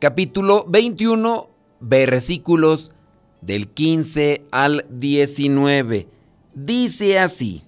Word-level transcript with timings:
capítulo 0.00 0.64
21, 0.66 1.50
versículos 1.80 2.92
del 3.42 3.68
15 3.68 4.46
al 4.50 4.86
19. 4.88 6.08
Dice 6.54 7.18
así, 7.18 7.62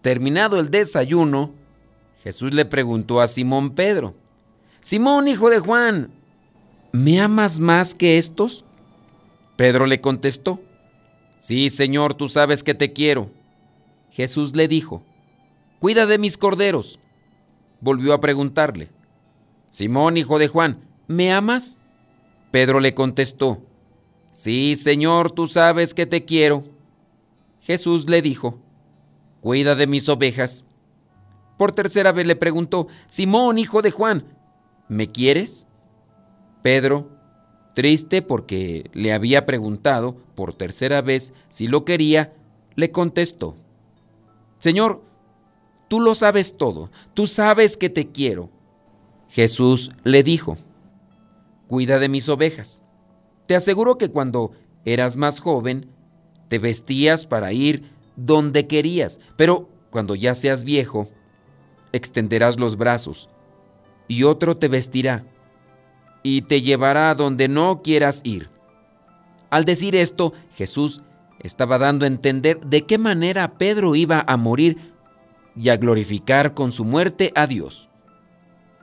terminado 0.00 0.60
el 0.60 0.70
desayuno, 0.70 1.52
Jesús 2.22 2.54
le 2.54 2.66
preguntó 2.66 3.20
a 3.20 3.26
Simón 3.26 3.70
Pedro, 3.70 4.14
Simón, 4.80 5.26
hijo 5.26 5.50
de 5.50 5.58
Juan, 5.58 6.12
¿me 6.92 7.20
amas 7.20 7.58
más 7.58 7.94
que 7.94 8.16
estos? 8.16 8.64
Pedro 9.56 9.86
le 9.86 10.00
contestó, 10.00 10.60
Sí, 11.36 11.68
Señor, 11.68 12.14
tú 12.14 12.28
sabes 12.28 12.62
que 12.62 12.74
te 12.74 12.92
quiero. 12.92 13.30
Jesús 14.10 14.54
le 14.54 14.68
dijo, 14.68 15.02
cuida 15.80 16.06
de 16.06 16.18
mis 16.18 16.36
corderos. 16.36 17.00
Volvió 17.80 18.12
a 18.12 18.20
preguntarle, 18.20 18.90
Simón, 19.70 20.18
hijo 20.18 20.38
de 20.38 20.48
Juan, 20.48 20.89
¿me 21.10 21.32
amas? 21.32 21.76
Pedro 22.52 22.78
le 22.78 22.94
contestó, 22.94 23.60
Sí, 24.32 24.76
Señor, 24.76 25.32
tú 25.32 25.48
sabes 25.48 25.92
que 25.92 26.06
te 26.06 26.24
quiero. 26.24 26.62
Jesús 27.60 28.08
le 28.08 28.22
dijo, 28.22 28.60
cuida 29.40 29.74
de 29.74 29.88
mis 29.88 30.08
ovejas. 30.08 30.64
Por 31.58 31.72
tercera 31.72 32.12
vez 32.12 32.28
le 32.28 32.36
preguntó, 32.36 32.86
Simón, 33.08 33.58
hijo 33.58 33.82
de 33.82 33.90
Juan, 33.90 34.24
¿me 34.88 35.10
quieres? 35.10 35.66
Pedro, 36.62 37.08
triste 37.74 38.22
porque 38.22 38.88
le 38.92 39.12
había 39.12 39.46
preguntado 39.46 40.16
por 40.36 40.54
tercera 40.54 41.02
vez 41.02 41.32
si 41.48 41.66
lo 41.66 41.84
quería, 41.84 42.32
le 42.76 42.92
contestó, 42.92 43.56
Señor, 44.60 45.02
tú 45.88 45.98
lo 45.98 46.14
sabes 46.14 46.56
todo, 46.56 46.88
tú 47.14 47.26
sabes 47.26 47.76
que 47.76 47.90
te 47.90 48.06
quiero. 48.06 48.48
Jesús 49.28 49.90
le 50.04 50.22
dijo, 50.22 50.56
cuida 51.70 52.00
de 52.00 52.08
mis 52.08 52.28
ovejas. 52.28 52.82
Te 53.46 53.54
aseguro 53.54 53.96
que 53.96 54.10
cuando 54.10 54.50
eras 54.84 55.16
más 55.16 55.38
joven, 55.38 55.88
te 56.48 56.58
vestías 56.58 57.26
para 57.26 57.52
ir 57.52 57.92
donde 58.16 58.66
querías, 58.66 59.20
pero 59.36 59.68
cuando 59.90 60.16
ya 60.16 60.34
seas 60.34 60.64
viejo, 60.64 61.08
extenderás 61.92 62.58
los 62.58 62.76
brazos 62.76 63.30
y 64.08 64.24
otro 64.24 64.56
te 64.56 64.66
vestirá 64.66 65.24
y 66.24 66.42
te 66.42 66.60
llevará 66.60 67.10
a 67.10 67.14
donde 67.14 67.46
no 67.46 67.82
quieras 67.82 68.20
ir. 68.24 68.50
Al 69.48 69.64
decir 69.64 69.94
esto, 69.94 70.32
Jesús 70.56 71.02
estaba 71.38 71.78
dando 71.78 72.04
a 72.04 72.08
entender 72.08 72.58
de 72.66 72.84
qué 72.84 72.98
manera 72.98 73.58
Pedro 73.58 73.94
iba 73.94 74.24
a 74.26 74.36
morir 74.36 74.92
y 75.54 75.68
a 75.68 75.76
glorificar 75.76 76.52
con 76.52 76.72
su 76.72 76.84
muerte 76.84 77.30
a 77.36 77.46
Dios. 77.46 77.90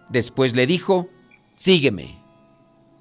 Después 0.08 0.56
le 0.56 0.66
dijo, 0.68 1.10
sígueme. 1.56 2.27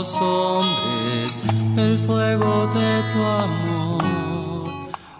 hombres 0.00 1.38
el 1.76 1.98
fuego 1.98 2.66
de 2.68 3.02
tu 3.12 3.22
amor. 3.22 4.02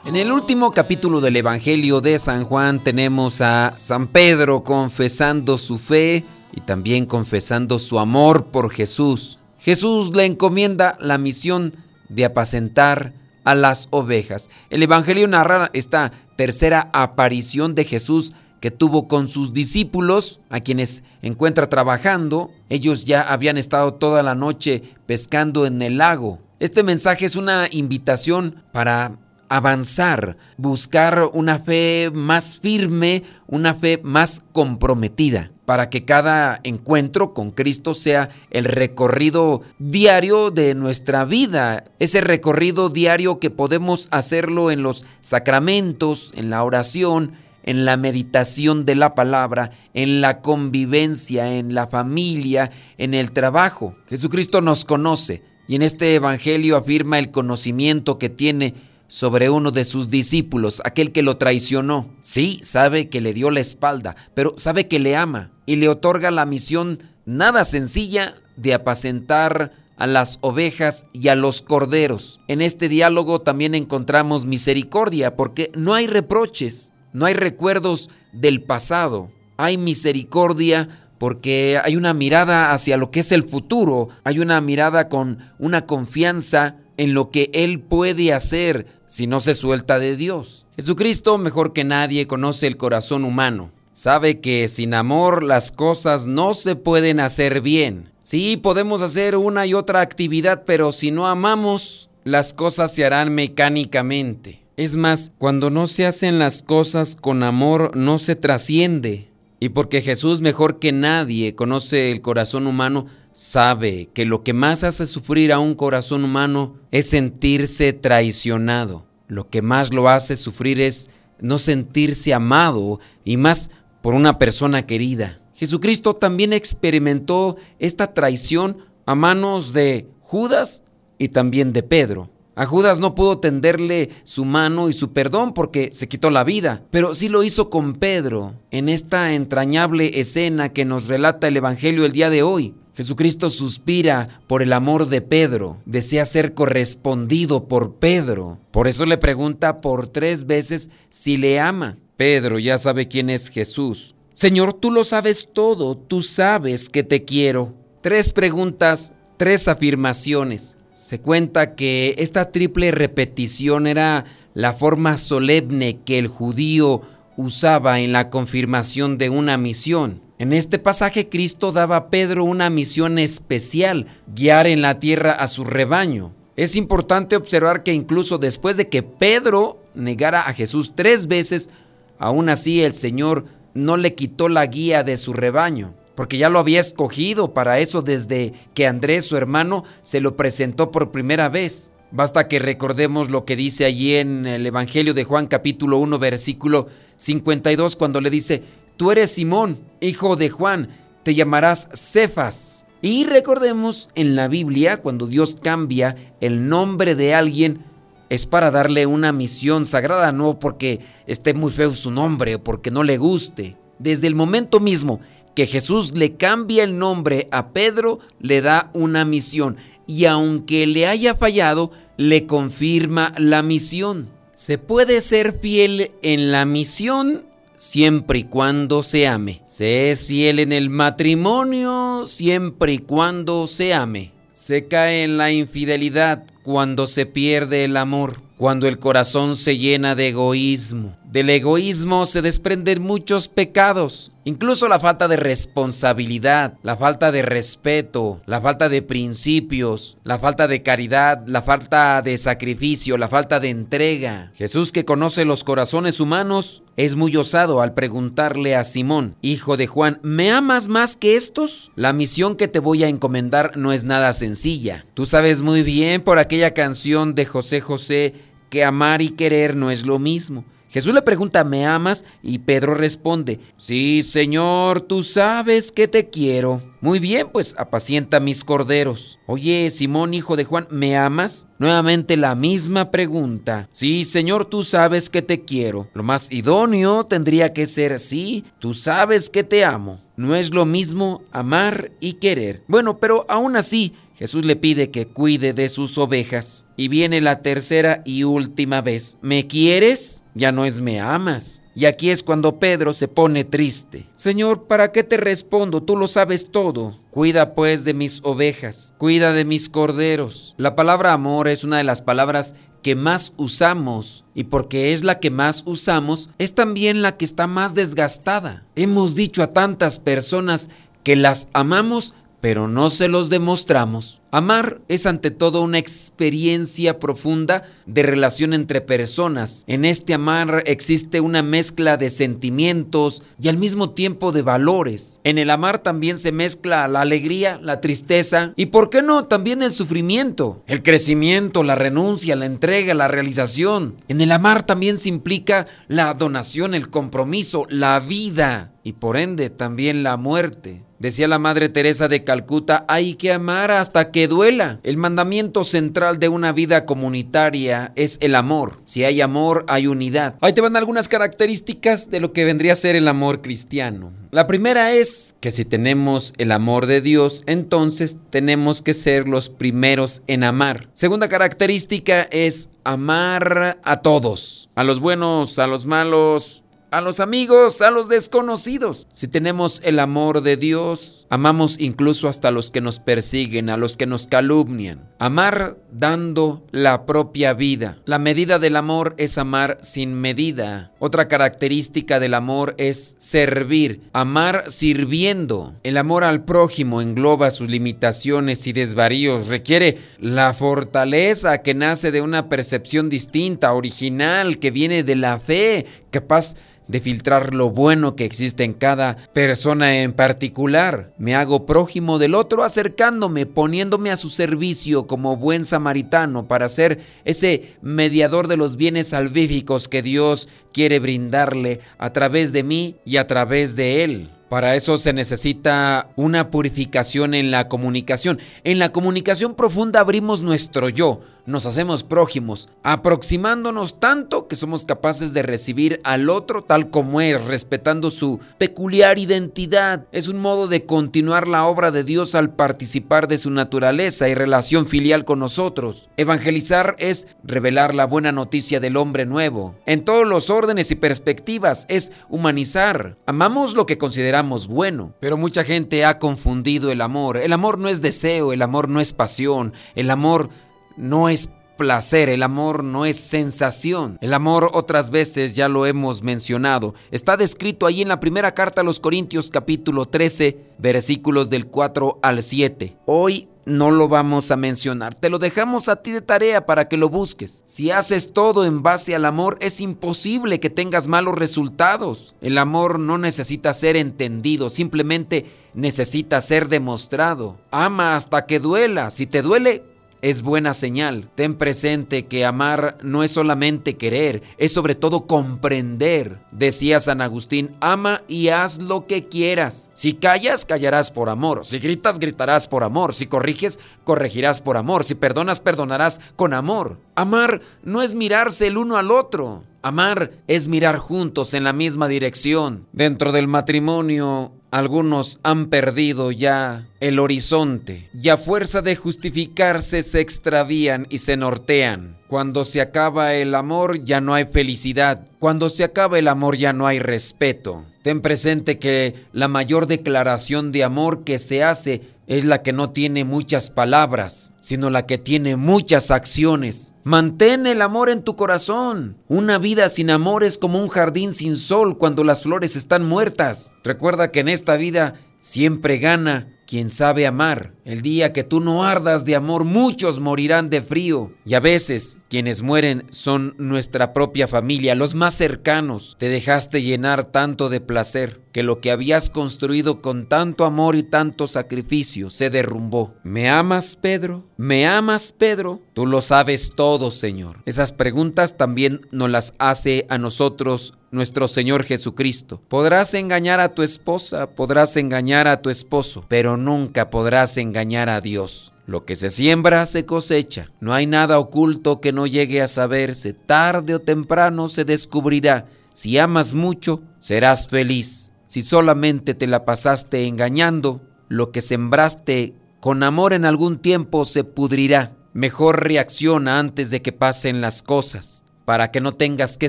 En 0.06 0.16
el 0.16 0.32
último 0.32 0.72
capítulo 0.72 1.20
del 1.20 1.36
Evangelio 1.36 2.00
de 2.00 2.18
San 2.18 2.44
Juan 2.44 2.80
tenemos 2.82 3.42
a 3.42 3.74
San 3.76 4.06
Pedro 4.06 4.64
confesando 4.64 5.58
su 5.58 5.76
fe 5.76 6.24
y 6.52 6.62
también 6.62 7.04
confesando 7.04 7.78
su 7.78 7.98
amor 7.98 8.46
por 8.46 8.72
Jesús. 8.72 9.38
Jesús 9.58 10.14
le 10.14 10.24
encomienda 10.24 10.96
la 10.98 11.18
misión 11.18 11.74
de 12.08 12.24
apacentar 12.24 13.12
a 13.44 13.54
las 13.54 13.88
ovejas. 13.90 14.48
El 14.70 14.82
Evangelio 14.82 15.28
narra 15.28 15.68
esta 15.74 16.10
tercera 16.36 16.88
aparición 16.94 17.74
de 17.74 17.84
Jesús 17.84 18.32
que 18.60 18.70
tuvo 18.70 19.08
con 19.08 19.28
sus 19.28 19.52
discípulos, 19.52 20.40
a 20.50 20.60
quienes 20.60 21.02
encuentra 21.22 21.68
trabajando. 21.68 22.50
Ellos 22.68 23.04
ya 23.04 23.22
habían 23.22 23.58
estado 23.58 23.94
toda 23.94 24.22
la 24.22 24.34
noche 24.34 24.82
pescando 25.06 25.66
en 25.66 25.82
el 25.82 25.98
lago. 25.98 26.38
Este 26.60 26.82
mensaje 26.82 27.24
es 27.24 27.36
una 27.36 27.68
invitación 27.70 28.62
para 28.72 29.16
avanzar, 29.50 30.36
buscar 30.58 31.28
una 31.32 31.58
fe 31.58 32.10
más 32.14 32.60
firme, 32.60 33.24
una 33.48 33.74
fe 33.74 34.00
más 34.04 34.44
comprometida, 34.52 35.50
para 35.64 35.90
que 35.90 36.04
cada 36.04 36.60
encuentro 36.62 37.34
con 37.34 37.50
Cristo 37.50 37.92
sea 37.92 38.28
el 38.50 38.64
recorrido 38.64 39.62
diario 39.80 40.52
de 40.52 40.76
nuestra 40.76 41.24
vida, 41.24 41.84
ese 41.98 42.20
recorrido 42.20 42.90
diario 42.90 43.40
que 43.40 43.50
podemos 43.50 44.06
hacerlo 44.12 44.70
en 44.70 44.84
los 44.84 45.04
sacramentos, 45.20 46.32
en 46.36 46.50
la 46.50 46.62
oración, 46.62 47.32
en 47.62 47.84
la 47.84 47.96
meditación 47.96 48.84
de 48.84 48.94
la 48.94 49.14
palabra, 49.14 49.72
en 49.94 50.20
la 50.20 50.40
convivencia, 50.40 51.56
en 51.56 51.74
la 51.74 51.86
familia, 51.86 52.70
en 52.98 53.14
el 53.14 53.32
trabajo. 53.32 53.96
Jesucristo 54.08 54.60
nos 54.60 54.84
conoce 54.84 55.42
y 55.66 55.76
en 55.76 55.82
este 55.82 56.14
Evangelio 56.14 56.76
afirma 56.76 57.18
el 57.18 57.30
conocimiento 57.30 58.18
que 58.18 58.28
tiene 58.28 58.74
sobre 59.10 59.50
uno 59.50 59.72
de 59.72 59.84
sus 59.84 60.08
discípulos, 60.08 60.80
aquel 60.84 61.10
que 61.10 61.22
lo 61.22 61.36
traicionó. 61.36 62.14
Sí, 62.20 62.60
sabe 62.62 63.08
que 63.08 63.20
le 63.20 63.34
dio 63.34 63.50
la 63.50 63.60
espalda, 63.60 64.14
pero 64.34 64.54
sabe 64.56 64.86
que 64.86 65.00
le 65.00 65.16
ama 65.16 65.50
y 65.66 65.76
le 65.76 65.88
otorga 65.88 66.30
la 66.30 66.46
misión 66.46 67.02
nada 67.26 67.64
sencilla 67.64 68.36
de 68.56 68.74
apacentar 68.74 69.72
a 69.96 70.06
las 70.06 70.38
ovejas 70.40 71.06
y 71.12 71.28
a 71.28 71.34
los 71.34 71.60
corderos. 71.60 72.40
En 72.48 72.62
este 72.62 72.88
diálogo 72.88 73.42
también 73.42 73.74
encontramos 73.74 74.46
misericordia 74.46 75.36
porque 75.36 75.70
no 75.74 75.94
hay 75.94 76.06
reproches, 76.06 76.92
no 77.12 77.26
hay 77.26 77.34
recuerdos 77.34 78.10
del 78.32 78.62
pasado, 78.62 79.30
hay 79.56 79.76
misericordia 79.78 80.88
porque 81.18 81.78
hay 81.82 81.96
una 81.96 82.14
mirada 82.14 82.72
hacia 82.72 82.96
lo 82.96 83.10
que 83.10 83.20
es 83.20 83.30
el 83.32 83.44
futuro, 83.44 84.08
hay 84.24 84.38
una 84.38 84.60
mirada 84.60 85.08
con 85.08 85.38
una 85.58 85.84
confianza 85.84 86.76
en 86.96 87.14
lo 87.14 87.30
que 87.30 87.50
Él 87.52 87.80
puede 87.80 88.32
hacer 88.32 88.86
si 89.06 89.26
no 89.26 89.40
se 89.40 89.54
suelta 89.54 89.98
de 89.98 90.16
Dios. 90.16 90.66
Jesucristo, 90.76 91.36
mejor 91.36 91.72
que 91.72 91.84
nadie, 91.84 92.26
conoce 92.26 92.66
el 92.66 92.76
corazón 92.76 93.24
humano. 93.24 93.70
Sabe 93.90 94.40
que 94.40 94.66
sin 94.68 94.94
amor 94.94 95.42
las 95.42 95.72
cosas 95.72 96.26
no 96.26 96.54
se 96.54 96.76
pueden 96.76 97.20
hacer 97.20 97.60
bien. 97.60 98.10
Sí, 98.22 98.56
podemos 98.56 99.02
hacer 99.02 99.36
una 99.36 99.66
y 99.66 99.74
otra 99.74 100.00
actividad, 100.00 100.62
pero 100.64 100.92
si 100.92 101.10
no 101.10 101.26
amamos, 101.26 102.08
las 102.24 102.54
cosas 102.54 102.94
se 102.94 103.04
harán 103.04 103.34
mecánicamente. 103.34 104.62
Es 104.80 104.96
más, 104.96 105.30
cuando 105.36 105.68
no 105.68 105.86
se 105.86 106.06
hacen 106.06 106.38
las 106.38 106.62
cosas 106.62 107.14
con 107.14 107.42
amor, 107.42 107.94
no 107.98 108.16
se 108.16 108.34
trasciende. 108.34 109.28
Y 109.60 109.68
porque 109.68 110.00
Jesús 110.00 110.40
mejor 110.40 110.78
que 110.78 110.90
nadie 110.90 111.54
conoce 111.54 112.10
el 112.10 112.22
corazón 112.22 112.66
humano, 112.66 113.04
sabe 113.30 114.08
que 114.14 114.24
lo 114.24 114.42
que 114.42 114.54
más 114.54 114.82
hace 114.82 115.04
sufrir 115.04 115.52
a 115.52 115.58
un 115.58 115.74
corazón 115.74 116.24
humano 116.24 116.78
es 116.92 117.10
sentirse 117.10 117.92
traicionado. 117.92 119.04
Lo 119.28 119.50
que 119.50 119.60
más 119.60 119.92
lo 119.92 120.08
hace 120.08 120.34
sufrir 120.34 120.80
es 120.80 121.10
no 121.40 121.58
sentirse 121.58 122.32
amado 122.32 123.00
y 123.22 123.36
más 123.36 123.70
por 124.00 124.14
una 124.14 124.38
persona 124.38 124.86
querida. 124.86 125.42
Jesucristo 125.52 126.16
también 126.16 126.54
experimentó 126.54 127.58
esta 127.80 128.14
traición 128.14 128.78
a 129.04 129.14
manos 129.14 129.74
de 129.74 130.08
Judas 130.22 130.84
y 131.18 131.28
también 131.28 131.74
de 131.74 131.82
Pedro. 131.82 132.30
A 132.60 132.66
Judas 132.66 133.00
no 133.00 133.14
pudo 133.14 133.38
tenderle 133.38 134.10
su 134.22 134.44
mano 134.44 134.90
y 134.90 134.92
su 134.92 135.14
perdón 135.14 135.54
porque 135.54 135.88
se 135.94 136.08
quitó 136.08 136.28
la 136.28 136.44
vida, 136.44 136.82
pero 136.90 137.14
sí 137.14 137.30
lo 137.30 137.42
hizo 137.42 137.70
con 137.70 137.94
Pedro 137.94 138.52
en 138.70 138.90
esta 138.90 139.32
entrañable 139.32 140.20
escena 140.20 140.68
que 140.68 140.84
nos 140.84 141.08
relata 141.08 141.48
el 141.48 141.56
Evangelio 141.56 142.04
el 142.04 142.12
día 142.12 142.28
de 142.28 142.42
hoy. 142.42 142.74
Jesucristo 142.94 143.48
suspira 143.48 144.42
por 144.46 144.60
el 144.60 144.74
amor 144.74 145.08
de 145.08 145.22
Pedro, 145.22 145.78
desea 145.86 146.26
ser 146.26 146.52
correspondido 146.52 147.66
por 147.66 147.94
Pedro. 147.94 148.58
Por 148.72 148.88
eso 148.88 149.06
le 149.06 149.16
pregunta 149.16 149.80
por 149.80 150.08
tres 150.08 150.46
veces 150.46 150.90
si 151.08 151.38
le 151.38 151.60
ama. 151.60 151.96
Pedro 152.18 152.58
ya 152.58 152.76
sabe 152.76 153.08
quién 153.08 153.30
es 153.30 153.48
Jesús. 153.48 154.14
Señor, 154.34 154.74
tú 154.74 154.90
lo 154.90 155.04
sabes 155.04 155.48
todo, 155.50 155.96
tú 155.96 156.20
sabes 156.20 156.90
que 156.90 157.04
te 157.04 157.24
quiero. 157.24 157.72
Tres 158.02 158.34
preguntas, 158.34 159.14
tres 159.38 159.66
afirmaciones. 159.66 160.76
Se 161.00 161.18
cuenta 161.18 161.76
que 161.76 162.14
esta 162.18 162.52
triple 162.52 162.90
repetición 162.90 163.86
era 163.86 164.26
la 164.52 164.74
forma 164.74 165.16
solemne 165.16 166.00
que 166.04 166.18
el 166.18 166.28
judío 166.28 167.00
usaba 167.38 168.00
en 168.00 168.12
la 168.12 168.28
confirmación 168.28 169.16
de 169.16 169.30
una 169.30 169.56
misión. 169.56 170.20
En 170.38 170.52
este 170.52 170.78
pasaje 170.78 171.30
Cristo 171.30 171.72
daba 171.72 171.96
a 171.96 172.10
Pedro 172.10 172.44
una 172.44 172.68
misión 172.68 173.18
especial, 173.18 174.08
guiar 174.26 174.66
en 174.66 174.82
la 174.82 175.00
tierra 175.00 175.32
a 175.32 175.46
su 175.46 175.64
rebaño. 175.64 176.34
Es 176.54 176.76
importante 176.76 177.34
observar 177.34 177.82
que 177.82 177.94
incluso 177.94 178.36
después 178.36 178.76
de 178.76 178.90
que 178.90 179.02
Pedro 179.02 179.82
negara 179.94 180.42
a 180.42 180.52
Jesús 180.52 180.92
tres 180.94 181.28
veces, 181.28 181.70
aún 182.18 182.50
así 182.50 182.82
el 182.82 182.92
Señor 182.92 183.46
no 183.72 183.96
le 183.96 184.14
quitó 184.14 184.50
la 184.50 184.66
guía 184.66 185.02
de 185.02 185.16
su 185.16 185.32
rebaño 185.32 185.94
porque 186.20 186.36
ya 186.36 186.50
lo 186.50 186.58
había 186.58 186.80
escogido 186.80 187.54
para 187.54 187.78
eso 187.78 188.02
desde 188.02 188.52
que 188.74 188.86
Andrés, 188.86 189.24
su 189.24 189.38
hermano, 189.38 189.84
se 190.02 190.20
lo 190.20 190.36
presentó 190.36 190.90
por 190.90 191.12
primera 191.12 191.48
vez. 191.48 191.92
Basta 192.10 192.46
que 192.46 192.58
recordemos 192.58 193.30
lo 193.30 193.46
que 193.46 193.56
dice 193.56 193.86
allí 193.86 194.16
en 194.16 194.46
el 194.46 194.66
Evangelio 194.66 195.14
de 195.14 195.24
Juan 195.24 195.46
capítulo 195.46 195.96
1 195.96 196.18
versículo 196.18 196.88
52 197.16 197.96
cuando 197.96 198.20
le 198.20 198.28
dice, 198.28 198.62
tú 198.98 199.10
eres 199.10 199.30
Simón, 199.30 199.80
hijo 200.02 200.36
de 200.36 200.50
Juan, 200.50 200.90
te 201.22 201.34
llamarás 201.34 201.88
Cefas. 201.94 202.84
Y 203.00 203.24
recordemos 203.24 204.10
en 204.14 204.36
la 204.36 204.48
Biblia 204.48 205.00
cuando 205.00 205.26
Dios 205.26 205.56
cambia 205.58 206.16
el 206.42 206.68
nombre 206.68 207.14
de 207.14 207.32
alguien 207.32 207.86
es 208.28 208.44
para 208.44 208.70
darle 208.70 209.06
una 209.06 209.32
misión 209.32 209.86
sagrada, 209.86 210.32
no 210.32 210.58
porque 210.58 211.00
esté 211.26 211.54
muy 211.54 211.72
feo 211.72 211.94
su 211.94 212.10
nombre 212.10 212.56
o 212.56 212.62
porque 212.62 212.90
no 212.90 213.04
le 213.04 213.16
guste. 213.16 213.78
Desde 213.98 214.26
el 214.26 214.34
momento 214.34 214.80
mismo 214.80 215.20
que 215.54 215.66
Jesús 215.66 216.12
le 216.12 216.36
cambia 216.36 216.84
el 216.84 216.98
nombre 216.98 217.48
a 217.50 217.72
Pedro, 217.72 218.20
le 218.38 218.60
da 218.60 218.90
una 218.94 219.24
misión 219.24 219.76
y 220.06 220.24
aunque 220.24 220.86
le 220.86 221.06
haya 221.06 221.34
fallado, 221.34 221.92
le 222.16 222.46
confirma 222.46 223.32
la 223.38 223.62
misión. 223.62 224.28
Se 224.52 224.76
puede 224.76 225.20
ser 225.20 225.58
fiel 225.58 226.10
en 226.22 226.50
la 226.50 226.64
misión 226.64 227.46
siempre 227.76 228.40
y 228.40 228.44
cuando 228.44 229.02
se 229.02 229.26
ame. 229.26 229.62
Se 229.66 230.10
es 230.10 230.26
fiel 230.26 230.58
en 230.58 230.72
el 230.72 230.90
matrimonio 230.90 232.24
siempre 232.26 232.94
y 232.94 232.98
cuando 232.98 233.66
se 233.66 233.94
ame. 233.94 234.32
Se 234.52 234.88
cae 234.88 235.22
en 235.22 235.38
la 235.38 235.50
infidelidad 235.50 236.44
cuando 236.62 237.06
se 237.06 237.24
pierde 237.24 237.84
el 237.84 237.96
amor, 237.96 238.42
cuando 238.58 238.86
el 238.86 238.98
corazón 238.98 239.56
se 239.56 239.78
llena 239.78 240.14
de 240.14 240.28
egoísmo. 240.28 241.16
Del 241.24 241.48
egoísmo 241.48 242.26
se 242.26 242.42
desprenden 242.42 243.00
muchos 243.00 243.48
pecados, 243.48 244.32
incluso 244.44 244.88
la 244.88 244.98
falta 244.98 245.28
de 245.28 245.36
responsabilidad, 245.36 246.74
la 246.82 246.96
falta 246.96 247.32
de 247.32 247.42
respeto, 247.42 248.40
la 248.46 248.60
falta 248.60 248.88
de 248.88 249.02
principios, 249.02 250.18
la 250.24 250.38
falta 250.38 250.68
de 250.68 250.82
caridad, 250.82 251.42
la 251.46 251.62
falta 251.62 252.22
de 252.22 252.36
sacrificio, 252.36 253.16
la 253.16 253.28
falta 253.28 253.60
de 253.60 253.70
entrega. 253.70 254.52
Jesús 254.54 254.92
que 254.92 255.04
conoce 255.04 255.44
los 255.44 255.64
corazones 255.64 256.20
humanos 256.20 256.82
es 256.96 257.16
muy 257.16 257.36
osado 257.36 257.80
al 257.80 257.94
preguntarle 257.94 258.76
a 258.76 258.84
Simón, 258.84 259.36
hijo 259.42 259.76
de 259.76 259.86
Juan, 259.86 260.20
¿me 260.22 260.50
amas 260.50 260.88
más 260.88 261.16
que 261.16 261.36
estos? 261.36 261.90
La 261.96 262.12
misión 262.12 262.56
que 262.56 262.68
te 262.68 262.78
voy 262.78 263.04
a 263.04 263.08
encomendar 263.08 263.76
no 263.76 263.92
es 263.92 264.04
nada 264.04 264.32
sencilla. 264.32 265.04
Tú 265.14 265.26
sabes 265.26 265.62
muy 265.62 265.82
bien 265.82 266.20
por 266.20 266.38
aquella 266.38 266.74
canción 266.74 267.34
de 267.34 267.46
José 267.46 267.80
José 267.80 268.34
que 268.68 268.84
amar 268.84 269.20
y 269.20 269.30
querer 269.30 269.74
no 269.74 269.90
es 269.90 270.04
lo 270.04 270.18
mismo. 270.18 270.64
Jesús 270.90 271.14
le 271.14 271.22
pregunta, 271.22 271.62
¿me 271.62 271.86
amas? 271.86 272.24
Y 272.42 272.58
Pedro 272.58 272.94
responde, 272.94 273.60
sí, 273.76 274.24
Señor, 274.24 275.00
tú 275.00 275.22
sabes 275.22 275.92
que 275.92 276.08
te 276.08 276.30
quiero. 276.30 276.82
Muy 277.00 277.20
bien, 277.20 277.48
pues 277.52 277.76
apacienta 277.78 278.40
mis 278.40 278.64
corderos. 278.64 279.38
Oye, 279.46 279.88
Simón, 279.90 280.34
hijo 280.34 280.56
de 280.56 280.64
Juan, 280.64 280.88
¿me 280.90 281.16
amas? 281.16 281.68
Nuevamente 281.78 282.36
la 282.36 282.56
misma 282.56 283.12
pregunta. 283.12 283.88
Sí, 283.92 284.24
Señor, 284.24 284.64
tú 284.64 284.82
sabes 284.82 285.30
que 285.30 285.42
te 285.42 285.64
quiero. 285.64 286.08
Lo 286.12 286.24
más 286.24 286.50
idóneo 286.50 287.24
tendría 287.24 287.72
que 287.72 287.86
ser, 287.86 288.18
sí, 288.18 288.64
tú 288.80 288.92
sabes 288.92 289.48
que 289.48 289.62
te 289.62 289.84
amo. 289.84 290.20
No 290.36 290.56
es 290.56 290.74
lo 290.74 290.86
mismo 290.86 291.42
amar 291.52 292.10
y 292.18 292.34
querer. 292.34 292.82
Bueno, 292.88 293.18
pero 293.18 293.46
aún 293.48 293.76
así, 293.76 294.14
Jesús 294.40 294.64
le 294.64 294.74
pide 294.74 295.10
que 295.10 295.26
cuide 295.26 295.74
de 295.74 295.90
sus 295.90 296.16
ovejas. 296.16 296.86
Y 296.96 297.08
viene 297.08 297.42
la 297.42 297.60
tercera 297.60 298.22
y 298.24 298.44
última 298.44 299.02
vez. 299.02 299.36
¿Me 299.42 299.66
quieres? 299.66 300.44
Ya 300.54 300.72
no 300.72 300.86
es 300.86 301.02
me 301.02 301.20
amas. 301.20 301.82
Y 301.94 302.06
aquí 302.06 302.30
es 302.30 302.42
cuando 302.42 302.78
Pedro 302.78 303.12
se 303.12 303.28
pone 303.28 303.64
triste. 303.64 304.30
Señor, 304.34 304.86
¿para 304.86 305.12
qué 305.12 305.24
te 305.24 305.36
respondo? 305.36 306.02
Tú 306.02 306.16
lo 306.16 306.26
sabes 306.26 306.70
todo. 306.72 307.20
Cuida 307.30 307.74
pues 307.74 308.02
de 308.04 308.14
mis 308.14 308.40
ovejas, 308.42 309.12
cuida 309.18 309.52
de 309.52 309.66
mis 309.66 309.90
corderos. 309.90 310.74
La 310.78 310.96
palabra 310.96 311.34
amor 311.34 311.68
es 311.68 311.84
una 311.84 311.98
de 311.98 312.04
las 312.04 312.22
palabras 312.22 312.74
que 313.02 313.16
más 313.16 313.52
usamos 313.58 314.46
y 314.54 314.64
porque 314.64 315.12
es 315.12 315.22
la 315.22 315.38
que 315.38 315.50
más 315.50 315.82
usamos, 315.86 316.48
es 316.58 316.74
también 316.74 317.20
la 317.20 317.36
que 317.36 317.44
está 317.44 317.66
más 317.66 317.94
desgastada. 317.94 318.84
Hemos 318.96 319.34
dicho 319.34 319.62
a 319.62 319.72
tantas 319.72 320.18
personas 320.18 320.88
que 321.22 321.36
las 321.36 321.68
amamos 321.74 322.34
pero 322.60 322.88
no 322.88 323.10
se 323.10 323.28
los 323.28 323.48
demostramos. 323.48 324.40
Amar 324.52 325.00
es 325.06 325.26
ante 325.26 325.52
todo 325.52 325.80
una 325.80 325.98
experiencia 325.98 327.20
profunda 327.20 327.84
de 328.06 328.24
relación 328.24 328.74
entre 328.74 329.00
personas. 329.00 329.84
En 329.86 330.04
este 330.04 330.34
amar 330.34 330.82
existe 330.86 331.40
una 331.40 331.62
mezcla 331.62 332.16
de 332.16 332.30
sentimientos 332.30 333.44
y 333.60 333.68
al 333.68 333.76
mismo 333.76 334.10
tiempo 334.10 334.50
de 334.50 334.62
valores. 334.62 335.40
En 335.44 335.58
el 335.58 335.70
amar 335.70 336.00
también 336.00 336.38
se 336.38 336.50
mezcla 336.50 337.06
la 337.06 337.20
alegría, 337.20 337.78
la 337.80 338.00
tristeza 338.00 338.72
y, 338.74 338.86
¿por 338.86 339.08
qué 339.08 339.22
no?, 339.22 339.44
también 339.44 339.82
el 339.82 339.92
sufrimiento, 339.92 340.82
el 340.88 341.04
crecimiento, 341.04 341.84
la 341.84 341.94
renuncia, 341.94 342.56
la 342.56 342.66
entrega, 342.66 343.14
la 343.14 343.28
realización. 343.28 344.16
En 344.26 344.40
el 344.40 344.50
amar 344.50 344.84
también 344.84 345.18
se 345.18 345.28
implica 345.28 345.86
la 346.08 346.34
donación, 346.34 346.94
el 346.94 347.08
compromiso, 347.08 347.86
la 347.88 348.18
vida 348.18 348.94
y 349.04 349.12
por 349.12 349.36
ende 349.36 349.70
también 349.70 350.24
la 350.24 350.36
muerte. 350.36 351.04
Decía 351.20 351.48
la 351.48 351.58
Madre 351.58 351.90
Teresa 351.90 352.28
de 352.28 352.44
Calcuta, 352.44 353.04
hay 353.06 353.34
que 353.34 353.52
amar 353.52 353.90
hasta 353.90 354.30
que 354.30 354.48
duela. 354.48 355.00
El 355.02 355.18
mandamiento 355.18 355.84
central 355.84 356.38
de 356.38 356.48
una 356.48 356.72
vida 356.72 357.04
comunitaria 357.04 358.12
es 358.16 358.38
el 358.40 358.54
amor. 358.54 359.02
Si 359.04 359.22
hay 359.24 359.42
amor, 359.42 359.84
hay 359.86 360.06
unidad. 360.06 360.56
Ahí 360.62 360.72
te 360.72 360.80
van 360.80 360.96
algunas 360.96 361.28
características 361.28 362.30
de 362.30 362.40
lo 362.40 362.54
que 362.54 362.64
vendría 362.64 362.94
a 362.94 362.96
ser 362.96 363.16
el 363.16 363.28
amor 363.28 363.60
cristiano. 363.60 364.32
La 364.50 364.66
primera 364.66 365.12
es 365.12 365.56
que 365.60 365.70
si 365.70 365.84
tenemos 365.84 366.54
el 366.56 366.72
amor 366.72 367.04
de 367.04 367.20
Dios, 367.20 367.64
entonces 367.66 368.38
tenemos 368.48 369.02
que 369.02 369.12
ser 369.12 369.46
los 369.46 369.68
primeros 369.68 370.40
en 370.46 370.64
amar. 370.64 371.10
Segunda 371.12 371.50
característica 371.50 372.48
es 372.50 372.88
amar 373.04 374.00
a 374.02 374.22
todos, 374.22 374.88
a 374.94 375.04
los 375.04 375.20
buenos, 375.20 375.78
a 375.78 375.86
los 375.86 376.06
malos, 376.06 376.82
a 377.10 377.20
los 377.20 377.40
amigos, 377.40 378.00
a 378.02 378.10
los 378.10 378.28
desconocidos. 378.28 379.26
Si 379.32 379.48
tenemos 379.48 380.00
el 380.04 380.18
amor 380.18 380.62
de 380.62 380.76
Dios, 380.76 381.39
amamos 381.50 381.96
incluso 381.98 382.48
hasta 382.48 382.70
los 382.70 382.90
que 382.90 383.00
nos 383.00 383.18
persiguen, 383.18 383.90
a 383.90 383.96
los 383.96 384.16
que 384.16 384.26
nos 384.26 384.46
calumnian. 384.46 385.28
Amar 385.38 385.98
dando 386.12 386.86
la 386.92 387.26
propia 387.26 387.74
vida. 387.74 388.18
La 388.24 388.38
medida 388.38 388.78
del 388.78 388.96
amor 388.96 389.34
es 389.36 389.58
amar 389.58 389.98
sin 390.00 390.34
medida. 390.34 391.12
Otra 391.18 391.48
característica 391.48 392.40
del 392.40 392.54
amor 392.54 392.94
es 392.98 393.36
servir, 393.38 394.22
amar 394.32 394.84
sirviendo. 394.88 395.94
El 396.04 396.16
amor 396.16 396.44
al 396.44 396.64
prójimo 396.64 397.20
engloba 397.20 397.70
sus 397.70 397.90
limitaciones 397.90 398.86
y 398.86 398.92
desvaríos, 398.92 399.66
requiere 399.66 400.18
la 400.38 400.72
fortaleza 400.72 401.78
que 401.78 401.94
nace 401.94 402.30
de 402.30 402.40
una 402.40 402.68
percepción 402.68 403.28
distinta, 403.28 403.92
original, 403.92 404.78
que 404.78 404.92
viene 404.92 405.24
de 405.24 405.36
la 405.36 405.58
fe, 405.58 406.06
capaz 406.30 406.76
de 407.10 407.20
filtrar 407.20 407.74
lo 407.74 407.90
bueno 407.90 408.36
que 408.36 408.44
existe 408.44 408.84
en 408.84 408.92
cada 408.92 409.36
persona 409.52 410.20
en 410.20 410.32
particular. 410.32 411.32
Me 411.40 411.54
hago 411.54 411.86
prójimo 411.86 412.38
del 412.38 412.54
otro 412.54 412.84
acercándome, 412.84 413.64
poniéndome 413.64 414.30
a 414.30 414.36
su 414.36 414.50
servicio 414.50 415.26
como 415.26 415.56
buen 415.56 415.86
samaritano 415.86 416.68
para 416.68 416.86
ser 416.90 417.20
ese 417.46 417.96
mediador 418.02 418.68
de 418.68 418.76
los 418.76 418.98
bienes 418.98 419.28
salvíficos 419.28 420.06
que 420.06 420.20
Dios 420.20 420.68
quiere 420.92 421.18
brindarle 421.18 422.00
a 422.18 422.34
través 422.34 422.72
de 422.72 422.82
mí 422.82 423.16
y 423.24 423.38
a 423.38 423.46
través 423.46 423.96
de 423.96 424.22
él. 424.22 424.50
Para 424.68 424.96
eso 424.96 425.16
se 425.16 425.32
necesita 425.32 426.28
una 426.36 426.70
purificación 426.70 427.54
en 427.54 427.70
la 427.70 427.88
comunicación. 427.88 428.60
En 428.84 428.98
la 428.98 429.10
comunicación 429.10 429.74
profunda 429.74 430.20
abrimos 430.20 430.60
nuestro 430.60 431.08
yo, 431.08 431.40
nos 431.66 431.86
hacemos 431.86 432.24
prójimos, 432.24 432.88
aproximándonos 433.02 434.20
tanto 434.20 434.68
que 434.68 434.76
somos 434.76 435.04
capaces 435.04 435.52
de 435.52 435.62
recibir 435.62 436.20
al 436.24 436.50
otro 436.50 436.82
tal 436.82 437.10
como 437.10 437.40
es, 437.40 437.62
respetando 437.64 438.30
su 438.30 438.60
peculiar 438.78 439.38
identidad. 439.38 440.26
Es 440.32 440.48
un 440.48 440.58
modo 440.58 440.88
de 440.88 441.06
continuar 441.06 441.68
la 441.68 441.86
obra 441.86 442.10
de 442.10 442.24
Dios 442.24 442.54
al 442.54 442.74
participar 442.74 443.48
de 443.48 443.58
su 443.58 443.70
naturaleza 443.70 444.48
y 444.48 444.54
relación 444.54 445.06
filial 445.06 445.44
con 445.44 445.58
nosotros. 445.58 446.28
Evangelizar 446.36 447.16
es 447.18 447.48
revelar 447.62 448.14
la 448.14 448.26
buena 448.26 448.52
noticia 448.52 449.00
del 449.00 449.16
hombre 449.16 449.46
nuevo. 449.46 449.94
En 450.06 450.24
todos 450.24 450.46
los 450.46 450.70
órdenes 450.70 451.10
y 451.10 451.16
perspectivas 451.16 452.06
es 452.08 452.32
humanizar. 452.48 453.36
Amamos 453.46 453.94
lo 453.94 454.06
que 454.06 454.18
consideramos 454.18 454.86
bueno, 454.86 455.34
pero 455.40 455.56
mucha 455.56 455.84
gente 455.84 456.24
ha 456.24 456.38
confundido 456.38 457.10
el 457.10 457.20
amor. 457.20 457.56
El 457.56 457.72
amor 457.72 457.98
no 457.98 458.08
es 458.08 458.20
deseo, 458.20 458.72
el 458.72 458.82
amor 458.82 459.08
no 459.08 459.20
es 459.20 459.32
pasión, 459.32 459.92
el 460.14 460.30
amor 460.30 460.70
no 461.16 461.48
es 461.48 461.70
placer, 462.00 462.48
el 462.48 462.62
amor 462.62 463.04
no 463.04 463.26
es 463.26 463.36
sensación. 463.36 464.38
El 464.40 464.54
amor 464.54 464.90
otras 464.94 465.28
veces 465.28 465.74
ya 465.74 465.86
lo 465.86 466.06
hemos 466.06 466.42
mencionado. 466.42 467.14
Está 467.30 467.58
descrito 467.58 468.06
ahí 468.06 468.22
en 468.22 468.28
la 468.28 468.40
primera 468.40 468.72
carta 468.72 469.02
a 469.02 469.04
los 469.04 469.20
Corintios 469.20 469.70
capítulo 469.70 470.24
13, 470.24 470.78
versículos 470.96 471.68
del 471.68 471.88
4 471.88 472.38
al 472.40 472.62
7. 472.62 473.18
Hoy 473.26 473.68
no 473.84 474.10
lo 474.10 474.28
vamos 474.28 474.70
a 474.70 474.76
mencionar. 474.76 475.34
Te 475.34 475.50
lo 475.50 475.58
dejamos 475.58 476.08
a 476.08 476.16
ti 476.16 476.30
de 476.30 476.40
tarea 476.40 476.86
para 476.86 477.08
que 477.08 477.16
lo 477.16 477.28
busques. 477.28 477.82
Si 477.86 478.10
haces 478.10 478.52
todo 478.52 478.84
en 478.84 479.02
base 479.02 479.34
al 479.34 479.44
amor, 479.44 479.76
es 479.80 480.00
imposible 480.00 480.80
que 480.80 480.90
tengas 480.90 481.28
malos 481.28 481.56
resultados. 481.56 482.54
El 482.60 482.78
amor 482.78 483.18
no 483.18 483.36
necesita 483.36 483.92
ser 483.92 484.16
entendido, 484.16 484.88
simplemente 484.88 485.66
necesita 485.92 486.60
ser 486.60 486.88
demostrado. 486.88 487.76
Ama 487.90 488.36
hasta 488.36 488.64
que 488.66 488.80
duela. 488.80 489.30
Si 489.30 489.46
te 489.46 489.62
duele, 489.62 490.04
es 490.42 490.62
buena 490.62 490.94
señal. 490.94 491.50
Ten 491.54 491.76
presente 491.76 492.46
que 492.46 492.64
amar 492.64 493.18
no 493.22 493.42
es 493.42 493.50
solamente 493.50 494.16
querer, 494.16 494.62
es 494.78 494.92
sobre 494.92 495.14
todo 495.14 495.46
comprender. 495.46 496.58
Decía 496.72 497.20
San 497.20 497.40
Agustín, 497.40 497.96
ama 498.00 498.42
y 498.48 498.68
haz 498.68 499.00
lo 499.00 499.26
que 499.26 499.48
quieras. 499.48 500.10
Si 500.14 500.34
callas, 500.34 500.84
callarás 500.84 501.30
por 501.30 501.48
amor. 501.48 501.84
Si 501.84 501.98
gritas, 501.98 502.38
gritarás 502.38 502.88
por 502.88 503.04
amor. 503.04 503.34
Si 503.34 503.46
corriges, 503.46 504.00
corregirás 504.24 504.80
por 504.80 504.96
amor. 504.96 505.24
Si 505.24 505.34
perdonas, 505.34 505.80
perdonarás 505.80 506.40
con 506.56 506.74
amor. 506.74 507.18
Amar 507.34 507.80
no 508.02 508.22
es 508.22 508.34
mirarse 508.34 508.86
el 508.86 508.98
uno 508.98 509.16
al 509.16 509.30
otro. 509.30 509.84
Amar 510.02 510.52
es 510.66 510.88
mirar 510.88 511.18
juntos 511.18 511.74
en 511.74 511.84
la 511.84 511.92
misma 511.92 512.26
dirección. 512.28 513.06
Dentro 513.12 513.52
del 513.52 513.66
matrimonio 513.66 514.72
algunos 514.90 515.60
han 515.62 515.86
perdido 515.86 516.50
ya 516.50 517.06
el 517.20 517.38
horizonte 517.38 518.28
y 518.34 518.48
a 518.48 518.56
fuerza 518.56 519.02
de 519.02 519.14
justificarse 519.16 520.22
se 520.22 520.40
extravían 520.40 521.26
y 521.30 521.38
se 521.38 521.56
nortean. 521.56 522.38
Cuando 522.48 522.84
se 522.84 523.00
acaba 523.00 523.54
el 523.54 523.74
amor 523.74 524.24
ya 524.24 524.40
no 524.40 524.54
hay 524.54 524.64
felicidad. 524.64 525.46
Cuando 525.60 525.88
se 525.88 526.02
acaba 526.02 526.38
el 526.38 526.48
amor 526.48 526.76
ya 526.76 526.92
no 526.92 527.06
hay 527.06 527.20
respeto. 527.20 528.04
Ten 528.22 528.40
presente 528.40 528.98
que 528.98 529.34
la 529.52 529.68
mayor 529.68 530.06
declaración 530.06 530.92
de 530.92 531.04
amor 531.04 531.44
que 531.44 531.58
se 531.58 531.84
hace 531.84 532.22
es 532.48 532.64
la 532.64 532.82
que 532.82 532.92
no 532.92 533.10
tiene 533.10 533.44
muchas 533.44 533.90
palabras, 533.90 534.74
sino 534.80 535.08
la 535.08 535.24
que 535.24 535.38
tiene 535.38 535.76
muchas 535.76 536.32
acciones. 536.32 537.09
Mantén 537.22 537.86
el 537.86 538.00
amor 538.00 538.30
en 538.30 538.42
tu 538.42 538.56
corazón. 538.56 539.36
Una 539.46 539.76
vida 539.76 540.08
sin 540.08 540.30
amor 540.30 540.64
es 540.64 540.78
como 540.78 541.02
un 541.02 541.08
jardín 541.08 541.52
sin 541.52 541.76
sol 541.76 542.16
cuando 542.16 542.44
las 542.44 542.62
flores 542.62 542.96
están 542.96 543.26
muertas. 543.26 543.94
Recuerda 544.02 544.50
que 544.50 544.60
en 544.60 544.68
esta 544.68 544.96
vida 544.96 545.34
siempre 545.58 546.16
gana 546.16 546.79
quien 546.90 547.08
sabe 547.08 547.46
amar. 547.46 547.94
El 548.04 548.20
día 548.20 548.52
que 548.52 548.64
tú 548.64 548.80
no 548.80 549.04
ardas 549.04 549.44
de 549.44 549.54
amor, 549.54 549.84
muchos 549.84 550.40
morirán 550.40 550.90
de 550.90 551.00
frío. 551.00 551.52
Y 551.64 551.74
a 551.74 551.80
veces 551.80 552.40
quienes 552.48 552.82
mueren 552.82 553.26
son 553.30 553.76
nuestra 553.78 554.32
propia 554.32 554.66
familia, 554.66 555.14
los 555.14 555.36
más 555.36 555.54
cercanos. 555.54 556.34
Te 556.36 556.48
dejaste 556.48 557.00
llenar 557.00 557.44
tanto 557.44 557.90
de 557.90 558.00
placer 558.00 558.60
que 558.72 558.82
lo 558.82 559.00
que 559.00 559.12
habías 559.12 559.50
construido 559.50 560.20
con 560.20 560.48
tanto 560.48 560.84
amor 560.84 561.14
y 561.14 561.22
tanto 561.22 561.68
sacrificio 561.68 562.50
se 562.50 562.70
derrumbó. 562.70 563.34
¿Me 563.44 563.70
amas, 563.70 564.18
Pedro? 564.20 564.64
¿Me 564.76 565.06
amas, 565.06 565.52
Pedro? 565.56 566.02
Tú 566.12 566.26
lo 566.26 566.40
sabes 566.40 566.92
todo, 566.96 567.30
Señor. 567.30 567.82
Esas 567.86 568.10
preguntas 568.10 568.76
también 568.76 569.20
nos 569.30 569.48
las 569.48 569.74
hace 569.78 570.26
a 570.28 570.38
nosotros 570.38 571.14
nuestro 571.30 571.68
Señor 571.68 572.04
Jesucristo. 572.04 572.82
Podrás 572.88 573.34
engañar 573.34 573.80
a 573.80 573.94
tu 573.94 574.02
esposa, 574.02 574.70
podrás 574.70 575.16
engañar 575.16 575.68
a 575.68 575.80
tu 575.82 575.90
esposo, 575.90 576.44
pero 576.48 576.76
nunca 576.76 577.30
podrás 577.30 577.76
engañar 577.78 578.28
a 578.28 578.40
Dios. 578.40 578.92
Lo 579.06 579.24
que 579.24 579.34
se 579.34 579.50
siembra 579.50 580.06
se 580.06 580.24
cosecha. 580.24 580.90
No 581.00 581.12
hay 581.12 581.26
nada 581.26 581.58
oculto 581.58 582.20
que 582.20 582.32
no 582.32 582.46
llegue 582.46 582.80
a 582.80 582.86
saberse. 582.86 583.52
Tarde 583.52 584.14
o 584.14 584.20
temprano 584.20 584.88
se 584.88 585.04
descubrirá. 585.04 585.86
Si 586.12 586.38
amas 586.38 586.74
mucho, 586.74 587.20
serás 587.40 587.88
feliz. 587.88 588.52
Si 588.66 588.82
solamente 588.82 589.54
te 589.54 589.66
la 589.66 589.84
pasaste 589.84 590.46
engañando, 590.46 591.22
lo 591.48 591.72
que 591.72 591.80
sembraste 591.80 592.76
con 593.00 593.24
amor 593.24 593.52
en 593.52 593.64
algún 593.64 593.98
tiempo 593.98 594.44
se 594.44 594.62
pudrirá. 594.62 595.36
Mejor 595.52 596.04
reacciona 596.04 596.78
antes 596.78 597.10
de 597.10 597.22
que 597.22 597.32
pasen 597.32 597.80
las 597.80 598.02
cosas, 598.02 598.64
para 598.84 599.10
que 599.10 599.20
no 599.20 599.32
tengas 599.32 599.76
que 599.76 599.88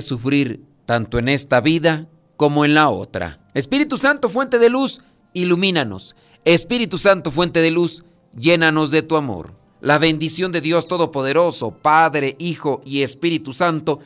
sufrir 0.00 0.64
tanto 0.92 1.18
en 1.18 1.30
esta 1.30 1.62
vida 1.62 2.06
como 2.36 2.66
en 2.66 2.74
la 2.74 2.90
otra. 2.90 3.40
Espíritu 3.54 3.96
Santo, 3.96 4.28
fuente 4.28 4.58
de 4.58 4.68
luz, 4.68 5.00
ilumínanos. 5.32 6.16
Espíritu 6.44 6.98
Santo, 6.98 7.30
fuente 7.30 7.62
de 7.62 7.70
luz, 7.70 8.04
llénanos 8.36 8.90
de 8.90 9.00
tu 9.00 9.16
amor. 9.16 9.54
La 9.80 9.96
bendición 9.96 10.52
de 10.52 10.60
Dios 10.60 10.86
Todopoderoso, 10.88 11.70
Padre, 11.70 12.36
Hijo 12.38 12.82
y 12.84 13.00
Espíritu 13.00 13.54
Santo, 13.54 14.00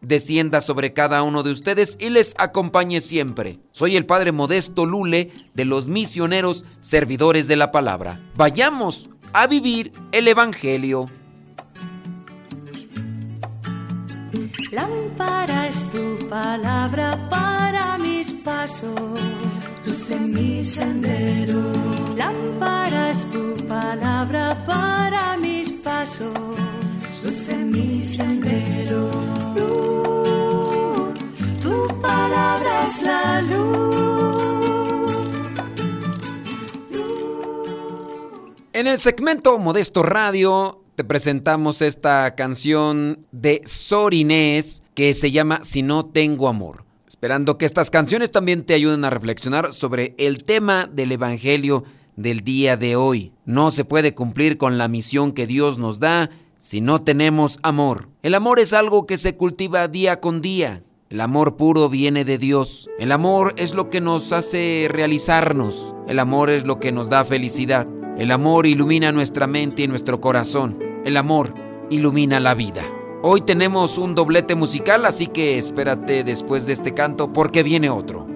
descienda 0.00 0.60
sobre 0.60 0.92
cada 0.92 1.22
uno 1.22 1.44
de 1.44 1.52
ustedes 1.52 1.96
y 2.00 2.10
les 2.10 2.34
acompañe 2.38 3.00
siempre. 3.00 3.60
Soy 3.70 3.94
el 3.94 4.04
Padre 4.04 4.32
Modesto 4.32 4.84
Lule 4.84 5.30
de 5.54 5.64
los 5.64 5.86
misioneros 5.86 6.64
servidores 6.80 7.46
de 7.46 7.54
la 7.54 7.70
palabra. 7.70 8.20
Vayamos 8.34 9.10
a 9.32 9.46
vivir 9.46 9.92
el 10.10 10.26
Evangelio. 10.26 11.08
Lámpara 14.72 15.68
es 15.68 15.84
tu 15.90 16.16
palabra 16.30 17.28
para 17.28 17.98
mis 17.98 18.32
pasos, 18.32 19.20
luz 19.84 20.10
en 20.10 20.32
mi 20.32 20.64
sendero. 20.64 21.70
Lámpara 22.16 23.10
es 23.10 23.30
tu 23.30 23.54
palabra 23.68 24.64
para 24.64 25.36
mis 25.36 25.70
pasos, 25.72 26.32
luz 27.22 27.48
en 27.50 27.70
mi 27.70 28.02
sendero. 28.02 29.10
Luz, 29.54 31.18
tu 31.60 31.86
palabra 32.00 32.84
es 32.86 33.02
la 33.02 33.42
luz. 33.42 33.92
En 38.72 38.86
el 38.86 38.98
segmento 38.98 39.58
Modesto 39.58 40.02
Radio 40.02 40.81
te 41.02 41.08
presentamos 41.08 41.82
esta 41.82 42.36
canción 42.36 43.26
de 43.32 43.60
Sor 43.64 44.14
Inés 44.14 44.84
que 44.94 45.14
se 45.14 45.32
llama 45.32 45.58
Si 45.64 45.82
no 45.82 46.06
tengo 46.06 46.46
amor. 46.46 46.84
Esperando 47.08 47.58
que 47.58 47.64
estas 47.64 47.90
canciones 47.90 48.30
también 48.30 48.62
te 48.62 48.74
ayuden 48.74 49.04
a 49.04 49.10
reflexionar 49.10 49.72
sobre 49.72 50.14
el 50.16 50.44
tema 50.44 50.86
del 50.86 51.10
Evangelio 51.10 51.82
del 52.14 52.42
día 52.42 52.76
de 52.76 52.94
hoy. 52.94 53.32
No 53.46 53.72
se 53.72 53.84
puede 53.84 54.14
cumplir 54.14 54.58
con 54.58 54.78
la 54.78 54.86
misión 54.86 55.32
que 55.32 55.48
Dios 55.48 55.76
nos 55.78 55.98
da 55.98 56.30
si 56.56 56.80
no 56.80 57.02
tenemos 57.02 57.58
amor. 57.64 58.08
El 58.22 58.36
amor 58.36 58.60
es 58.60 58.72
algo 58.72 59.04
que 59.04 59.16
se 59.16 59.36
cultiva 59.36 59.88
día 59.88 60.20
con 60.20 60.40
día. 60.40 60.84
El 61.10 61.20
amor 61.20 61.56
puro 61.56 61.88
viene 61.88 62.24
de 62.24 62.38
Dios. 62.38 62.88
El 63.00 63.10
amor 63.10 63.54
es 63.56 63.74
lo 63.74 63.88
que 63.88 64.00
nos 64.00 64.32
hace 64.32 64.86
realizarnos. 64.88 65.96
El 66.06 66.20
amor 66.20 66.48
es 66.48 66.64
lo 66.64 66.78
que 66.78 66.92
nos 66.92 67.10
da 67.10 67.24
felicidad. 67.24 67.88
El 68.16 68.30
amor 68.30 68.68
ilumina 68.68 69.10
nuestra 69.10 69.48
mente 69.48 69.82
y 69.82 69.88
nuestro 69.88 70.20
corazón. 70.20 70.91
El 71.04 71.16
amor 71.16 71.52
ilumina 71.90 72.38
la 72.38 72.54
vida. 72.54 72.84
Hoy 73.22 73.40
tenemos 73.40 73.98
un 73.98 74.14
doblete 74.14 74.54
musical, 74.54 75.04
así 75.04 75.26
que 75.26 75.58
espérate 75.58 76.22
después 76.22 76.64
de 76.64 76.74
este 76.74 76.94
canto 76.94 77.32
porque 77.32 77.64
viene 77.64 77.90
otro. 77.90 78.31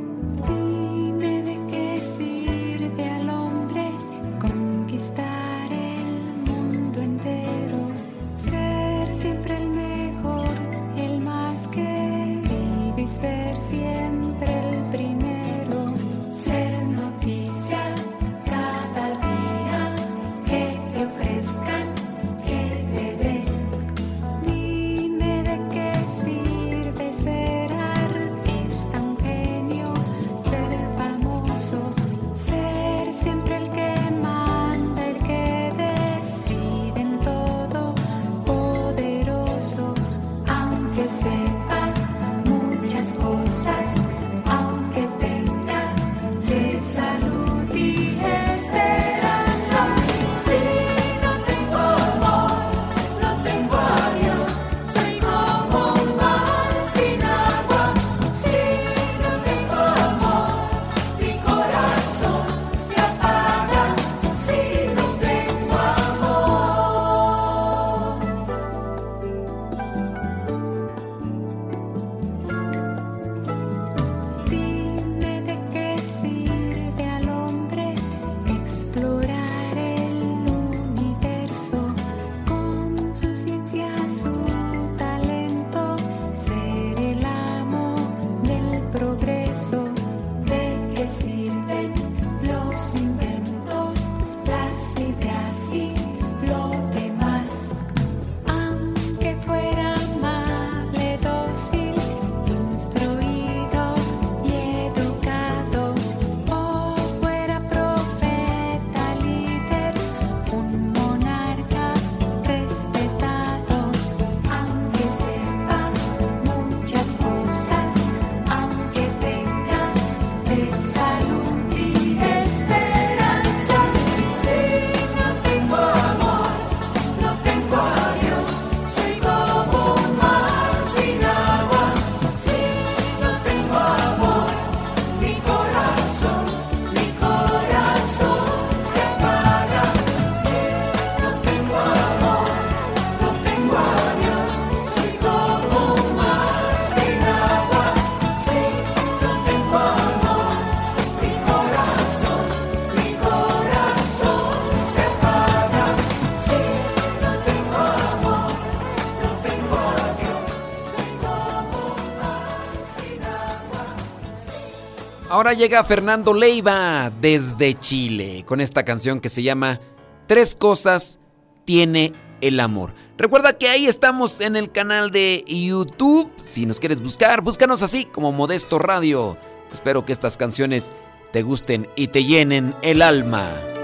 Ahora 165.46 165.58
llega 165.58 165.84
Fernando 165.84 166.34
Leiva 166.34 167.12
desde 167.20 167.74
Chile 167.74 168.42
con 168.44 168.60
esta 168.60 168.84
canción 168.84 169.20
que 169.20 169.28
se 169.28 169.44
llama 169.44 169.78
Tres 170.26 170.56
cosas 170.56 171.20
tiene 171.64 172.12
el 172.40 172.58
amor. 172.58 172.94
Recuerda 173.16 173.56
que 173.56 173.68
ahí 173.68 173.86
estamos 173.86 174.40
en 174.40 174.56
el 174.56 174.72
canal 174.72 175.12
de 175.12 175.44
YouTube. 175.46 176.32
Si 176.44 176.66
nos 176.66 176.80
quieres 176.80 177.00
buscar, 177.00 177.42
búscanos 177.42 177.84
así 177.84 178.06
como 178.06 178.32
Modesto 178.32 178.80
Radio. 178.80 179.36
Espero 179.72 180.04
que 180.04 180.12
estas 180.12 180.36
canciones 180.36 180.92
te 181.32 181.42
gusten 181.42 181.88
y 181.94 182.08
te 182.08 182.24
llenen 182.24 182.74
el 182.82 183.00
alma. 183.00 183.75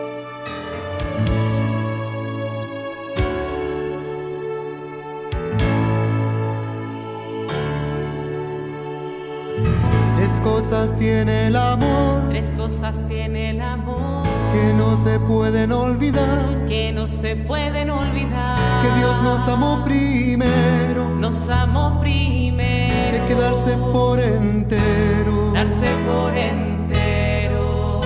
Tiene 11.02 11.48
el 11.48 11.56
amor. 11.56 12.28
Tres 12.28 12.48
cosas 12.56 13.00
tiene 13.08 13.50
el 13.50 13.60
amor. 13.60 14.22
Que 14.52 14.72
no 14.74 14.96
se 15.02 15.18
pueden 15.18 15.72
olvidar. 15.72 16.66
Que 16.68 16.92
no 16.92 17.08
se 17.08 17.34
pueden 17.34 17.90
olvidar. 17.90 18.82
Que 18.82 18.88
Dios 19.00 19.20
nos 19.22 19.48
amó 19.48 19.82
primero. 19.84 21.08
Nos 21.18 21.48
amó 21.48 21.98
primero. 22.00 23.10
Que 23.10 23.34
quedarse 23.34 23.76
por 23.92 24.20
entero. 24.20 25.50
Darse 25.52 25.88
por 26.06 26.36
entero. 26.36 28.00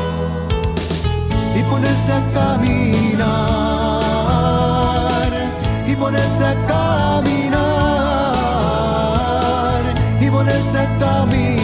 Y 1.54 1.62
ponerse 1.64 2.12
a 2.12 2.22
caminar. 2.32 3.26
Y 5.86 5.94
ponerse 5.96 6.44
a 6.46 6.54
caminar. 6.66 7.66
Y 10.18 10.30
ponerse 10.30 10.78
a 10.78 10.98
caminar. 10.98 11.55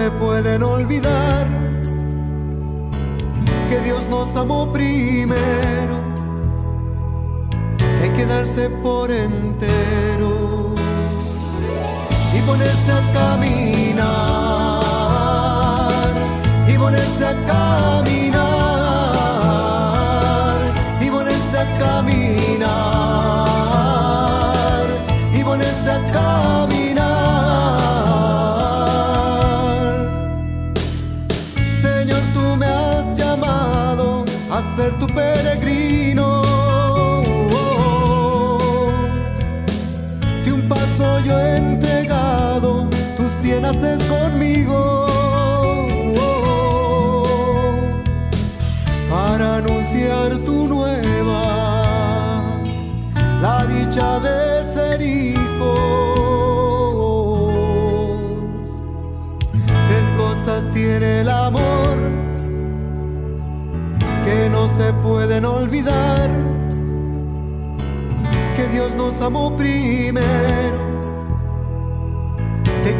Se 0.00 0.10
pueden 0.12 0.62
olvidar. 0.62 1.46
Que 3.68 3.80
Dios 3.80 4.08
nos 4.08 4.34
amó 4.34 4.72
primero. 4.72 5.96
Quedarse 8.16 8.68
por 8.82 9.10
entero. 9.10 10.74
Y 12.36 12.40
ponerse 12.48 12.92
a 12.92 13.02
caminar. 13.18 14.00
Y 16.68 16.78
ponerse 16.78 17.26
a 17.26 17.34
caminar 17.46 17.69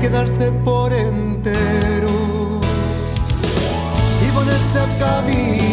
quedarse 0.01 0.51
por 0.65 0.93
entero 0.93 2.09
y 4.27 4.31
ponerse 4.33 4.79
a 4.79 4.99
caminar 4.99 5.70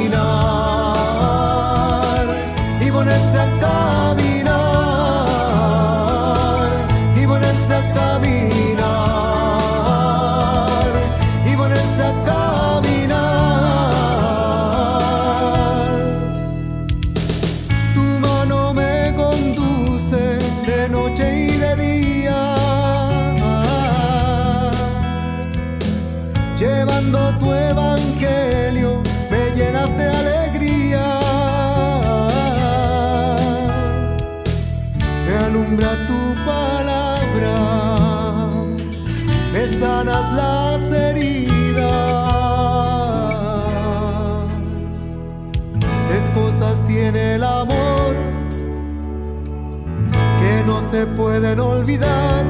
se 50.97 51.05
pueden 51.05 51.59
olvidar. 51.59 52.43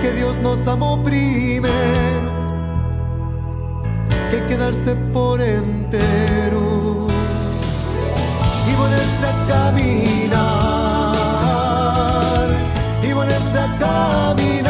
Que 0.00 0.12
Dios 0.12 0.36
nos 0.44 0.64
amó 0.68 1.02
primero, 1.02 2.46
que 4.30 4.38
quedarse 4.48 4.94
por 5.12 5.40
entero. 5.40 7.08
Y 8.70 8.72
ponerse 8.80 9.26
a 9.32 9.34
caminar, 9.54 11.16
y 13.02 13.08
ponerse 13.12 13.58
a 13.66 13.68
caminar, 13.84 14.69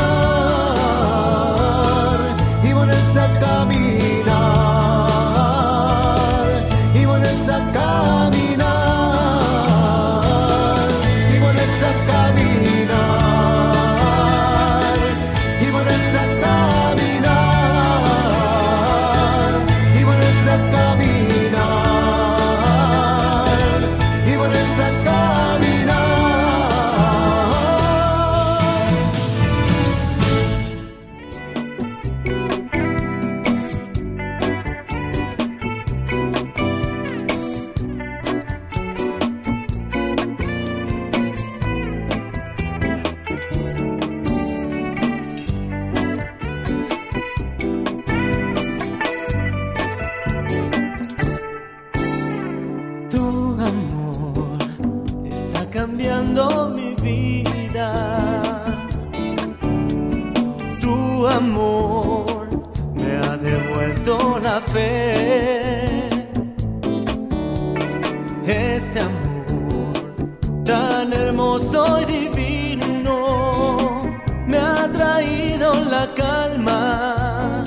calma, 76.17 77.63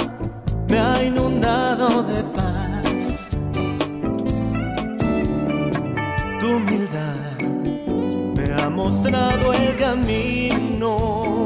me 0.70 0.80
ha 0.80 1.04
inundado 1.04 2.04
de 2.04 2.24
paz. 2.36 2.86
Tu 6.40 6.48
humildad 6.48 7.38
me 8.36 8.62
ha 8.62 8.70
mostrado 8.70 9.54
el 9.54 9.76
camino. 9.76 11.46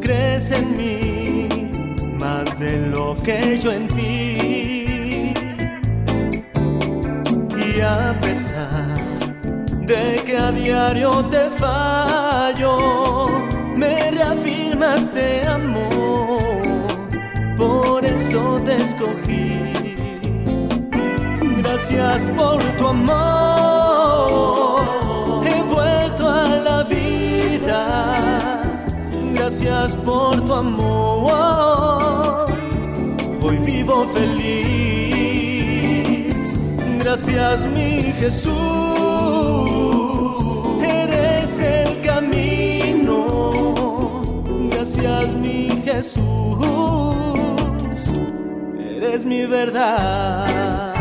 Crece 0.00 0.56
en 0.58 0.76
mí 0.76 1.48
más 2.18 2.58
de 2.58 2.86
lo 2.88 3.16
que 3.22 3.58
yo 3.58 3.72
en 3.72 3.88
ti. 3.88 5.32
Y 7.66 7.80
a 7.80 8.14
pesar 8.20 8.96
de 9.86 10.22
que 10.24 10.36
a 10.36 10.52
diario 10.52 11.24
te 11.26 11.48
fallo, 11.58 13.11
amor, 15.48 16.60
por 17.56 18.04
eso 18.04 18.60
te 18.64 18.74
escogí. 18.76 19.72
Gracias 21.58 22.28
por 22.36 22.62
tu 22.78 22.86
amor, 22.88 24.82
he 25.46 25.62
vuelto 25.62 26.28
a 26.28 26.46
la 26.68 26.82
vida. 26.84 27.80
Gracias 29.34 29.96
por 29.96 30.34
tu 30.46 30.52
amor, 30.52 32.46
hoy 33.42 33.56
vivo 33.58 34.06
feliz. 34.14 34.52
Gracias 36.98 37.66
mi 37.66 38.12
Jesús, 38.20 39.01
Jesús, 45.92 46.24
eres 48.78 49.26
mi 49.26 49.44
verdad. 49.44 50.91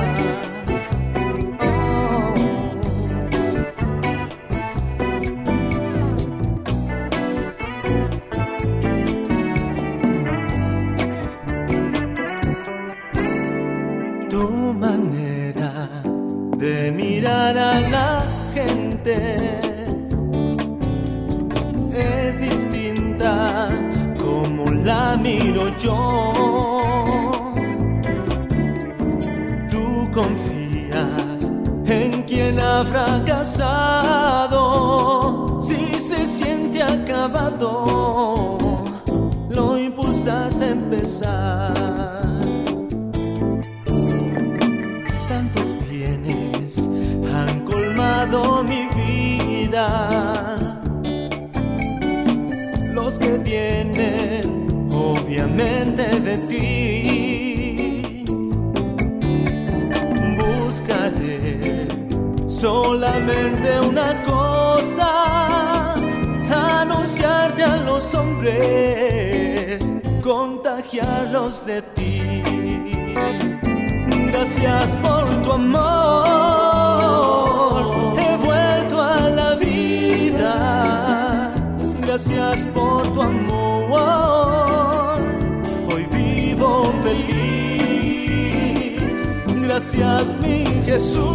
Gracias 89.82 90.40
mi 90.40 90.64
Jesús, 90.86 91.26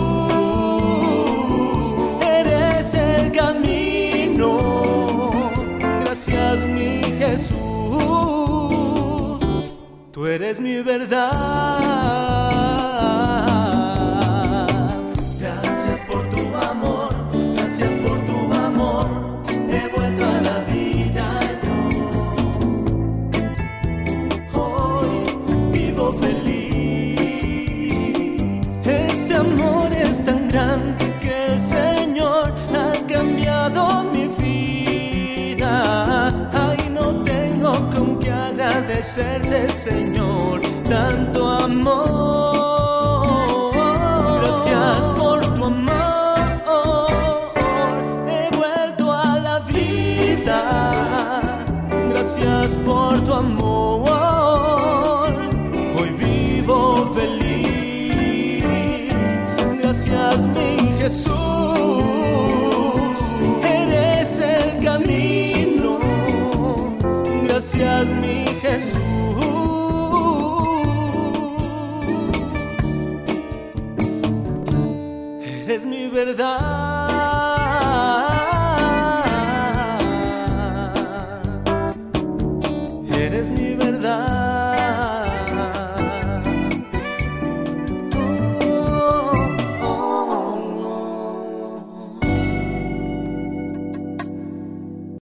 eres 2.23 2.95
el 2.95 3.33
camino. 3.33 5.33
Gracias 5.81 6.59
mi 6.61 7.03
Jesús, 7.19 7.59
tú 10.13 10.27
eres 10.27 10.61
mi 10.61 10.81
verdad. 10.81 12.26